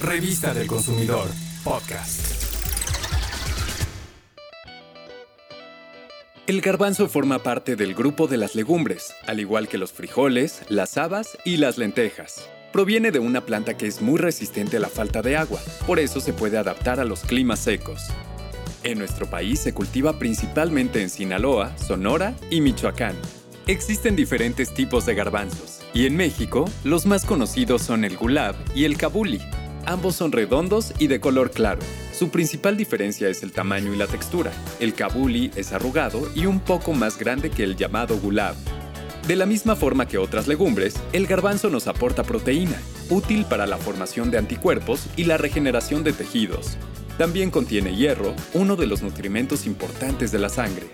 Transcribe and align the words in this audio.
Revista 0.00 0.54
del 0.54 0.68
Consumidor, 0.68 1.28
podcast. 1.64 2.20
El 6.46 6.60
garbanzo 6.60 7.08
forma 7.08 7.42
parte 7.42 7.74
del 7.74 7.96
grupo 7.96 8.28
de 8.28 8.36
las 8.36 8.54
legumbres, 8.54 9.12
al 9.26 9.40
igual 9.40 9.66
que 9.66 9.76
los 9.76 9.90
frijoles, 9.92 10.62
las 10.68 10.96
habas 10.98 11.36
y 11.44 11.56
las 11.56 11.78
lentejas. 11.78 12.48
Proviene 12.72 13.10
de 13.10 13.18
una 13.18 13.44
planta 13.44 13.76
que 13.76 13.88
es 13.88 14.00
muy 14.00 14.18
resistente 14.20 14.76
a 14.76 14.80
la 14.80 14.88
falta 14.88 15.20
de 15.20 15.36
agua, 15.36 15.60
por 15.84 15.98
eso 15.98 16.20
se 16.20 16.32
puede 16.32 16.58
adaptar 16.58 17.00
a 17.00 17.04
los 17.04 17.22
climas 17.22 17.58
secos. 17.58 18.00
En 18.84 18.98
nuestro 18.98 19.28
país 19.28 19.58
se 19.58 19.74
cultiva 19.74 20.20
principalmente 20.20 21.02
en 21.02 21.10
Sinaloa, 21.10 21.76
Sonora 21.76 22.36
y 22.50 22.60
Michoacán. 22.60 23.16
Existen 23.66 24.14
diferentes 24.14 24.72
tipos 24.72 25.06
de 25.06 25.16
garbanzos, 25.16 25.80
y 25.92 26.06
en 26.06 26.16
México 26.16 26.70
los 26.84 27.04
más 27.04 27.24
conocidos 27.24 27.82
son 27.82 28.04
el 28.04 28.16
gulab 28.16 28.54
y 28.76 28.84
el 28.84 28.96
kabuli. 28.96 29.40
Ambos 29.86 30.16
son 30.16 30.32
redondos 30.32 30.92
y 30.98 31.06
de 31.06 31.20
color 31.20 31.50
claro. 31.50 31.80
Su 32.12 32.30
principal 32.30 32.76
diferencia 32.76 33.28
es 33.28 33.42
el 33.42 33.52
tamaño 33.52 33.94
y 33.94 33.96
la 33.96 34.06
textura. 34.06 34.52
El 34.80 34.94
kabuli 34.94 35.50
es 35.56 35.72
arrugado 35.72 36.28
y 36.34 36.46
un 36.46 36.60
poco 36.60 36.92
más 36.92 37.18
grande 37.18 37.50
que 37.50 37.64
el 37.64 37.76
llamado 37.76 38.18
gulab. 38.18 38.54
De 39.26 39.36
la 39.36 39.46
misma 39.46 39.76
forma 39.76 40.06
que 40.06 40.18
otras 40.18 40.48
legumbres, 40.48 40.94
el 41.12 41.26
garbanzo 41.26 41.68
nos 41.68 41.86
aporta 41.86 42.22
proteína, 42.22 42.80
útil 43.10 43.44
para 43.44 43.66
la 43.66 43.76
formación 43.76 44.30
de 44.30 44.38
anticuerpos 44.38 45.06
y 45.16 45.24
la 45.24 45.36
regeneración 45.36 46.02
de 46.02 46.12
tejidos. 46.12 46.76
También 47.18 47.50
contiene 47.50 47.94
hierro, 47.94 48.34
uno 48.54 48.76
de 48.76 48.86
los 48.86 49.02
nutrimentos 49.02 49.66
importantes 49.66 50.32
de 50.32 50.38
la 50.38 50.48
sangre. 50.48 50.86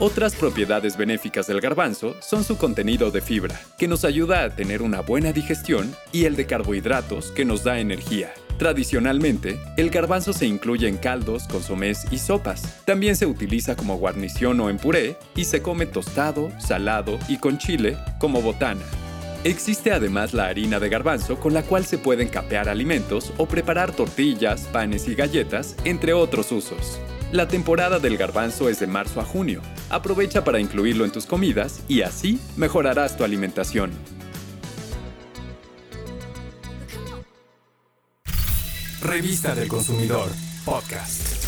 Otras 0.00 0.34
propiedades 0.34 0.96
benéficas 0.96 1.46
del 1.46 1.60
garbanzo 1.60 2.16
son 2.20 2.42
su 2.42 2.58
contenido 2.58 3.12
de 3.12 3.20
fibra, 3.20 3.60
que 3.78 3.86
nos 3.86 4.04
ayuda 4.04 4.42
a 4.42 4.50
tener 4.50 4.82
una 4.82 5.02
buena 5.02 5.32
digestión, 5.32 5.94
y 6.10 6.24
el 6.24 6.34
de 6.34 6.46
carbohidratos, 6.46 7.30
que 7.30 7.44
nos 7.44 7.62
da 7.62 7.78
energía. 7.78 8.34
Tradicionalmente, 8.58 9.56
el 9.76 9.90
garbanzo 9.90 10.32
se 10.32 10.46
incluye 10.46 10.88
en 10.88 10.96
caldos, 10.96 11.46
consomés 11.46 12.06
y 12.10 12.18
sopas. 12.18 12.84
También 12.84 13.14
se 13.14 13.26
utiliza 13.26 13.76
como 13.76 13.96
guarnición 13.96 14.58
o 14.60 14.68
en 14.68 14.78
puré 14.78 15.16
y 15.36 15.44
se 15.44 15.62
come 15.62 15.86
tostado, 15.86 16.50
salado 16.58 17.18
y 17.28 17.38
con 17.38 17.58
chile 17.58 17.96
como 18.18 18.42
botana. 18.42 18.84
Existe 19.44 19.92
además 19.92 20.34
la 20.34 20.46
harina 20.46 20.80
de 20.80 20.88
garbanzo 20.88 21.38
con 21.38 21.54
la 21.54 21.62
cual 21.62 21.84
se 21.84 21.98
pueden 21.98 22.28
capear 22.28 22.68
alimentos 22.68 23.32
o 23.36 23.46
preparar 23.46 23.92
tortillas, 23.92 24.62
panes 24.72 25.06
y 25.06 25.14
galletas, 25.14 25.76
entre 25.84 26.14
otros 26.14 26.50
usos. 26.50 26.98
La 27.34 27.48
temporada 27.48 27.98
del 27.98 28.16
garbanzo 28.16 28.68
es 28.68 28.78
de 28.78 28.86
marzo 28.86 29.20
a 29.20 29.24
junio. 29.24 29.60
Aprovecha 29.90 30.44
para 30.44 30.60
incluirlo 30.60 31.04
en 31.04 31.10
tus 31.10 31.26
comidas 31.26 31.82
y 31.88 32.02
así 32.02 32.38
mejorarás 32.56 33.16
tu 33.16 33.24
alimentación. 33.24 33.90
Revista 39.02 39.52
del 39.56 39.66
Consumidor, 39.66 40.28
podcast. 40.64 41.43